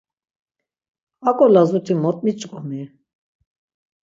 Aǩo 1.29 1.45
lazut̆i 1.53 1.93
mot 2.01 2.17
miç̌ǩomi? 2.23 2.81